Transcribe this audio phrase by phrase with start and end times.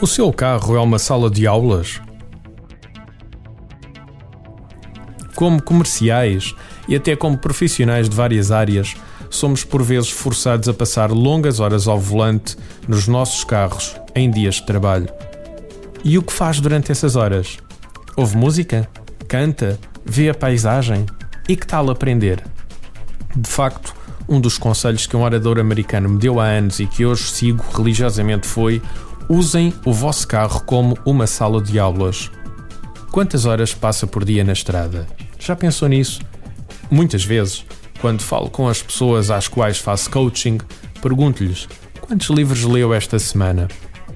[0.00, 2.00] O seu carro é uma sala de aulas?
[5.34, 6.54] Como comerciais
[6.88, 8.94] e até como profissionais de várias áreas,
[9.28, 12.56] somos por vezes forçados a passar longas horas ao volante
[12.88, 15.08] nos nossos carros em dias de trabalho.
[16.02, 17.58] E o que faz durante essas horas?
[18.16, 18.88] Ouve música?
[19.28, 19.78] Canta?
[20.04, 21.06] Vê a paisagem?
[21.48, 22.42] E que tal aprender?
[23.36, 23.94] De facto,
[24.30, 27.64] um dos conselhos que um orador americano me deu há anos e que hoje sigo
[27.76, 28.80] religiosamente foi
[29.32, 32.28] Usem o vosso carro como uma sala de aulas.
[33.12, 35.06] Quantas horas passa por dia na estrada?
[35.38, 36.20] Já pensou nisso?
[36.90, 37.64] Muitas vezes,
[38.00, 40.58] quando falo com as pessoas às quais faço coaching,
[41.00, 41.68] pergunto-lhes
[42.00, 43.68] quantos livros leu esta semana.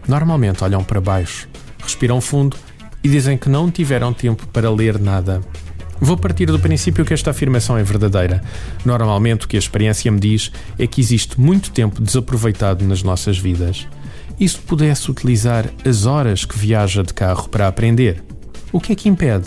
[0.08, 2.56] Normalmente olham para baixo, respiram fundo
[3.04, 5.40] e dizem que não tiveram tempo para ler nada.
[6.04, 8.42] Vou partir do princípio que esta afirmação é verdadeira.
[8.84, 13.38] Normalmente, o que a experiência me diz é que existe muito tempo desaproveitado nas nossas
[13.38, 13.88] vidas
[14.38, 18.22] e se pudesse utilizar as horas que viaja de carro para aprender?
[18.70, 19.46] O que é que impede?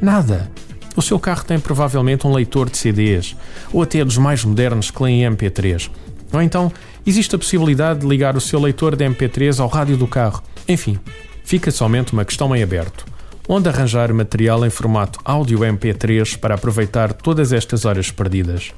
[0.00, 0.48] Nada.
[0.94, 3.34] O seu carro tem provavelmente um leitor de CDs,
[3.72, 5.90] ou até dos mais modernos que leem MP3.
[6.32, 6.70] Ou então,
[7.04, 10.40] existe a possibilidade de ligar o seu leitor de MP3 ao rádio do carro.
[10.68, 11.00] Enfim,
[11.42, 13.15] fica somente uma questão em aberto.
[13.48, 18.72] Onde arranjar material em formato áudio MP3 para aproveitar todas estas horas perdidas?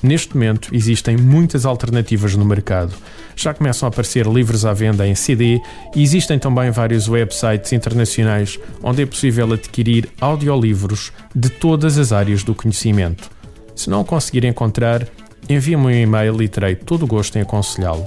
[0.00, 2.94] Neste momento, existem muitas alternativas no mercado.
[3.34, 5.60] Já começam a aparecer livros à venda em CD
[5.96, 12.44] e existem também vários websites internacionais onde é possível adquirir audiolivros de todas as áreas
[12.44, 13.30] do conhecimento.
[13.74, 15.08] Se não o conseguir encontrar,
[15.48, 18.06] envie-me um e-mail e terei todo o gosto em aconselhá-lo.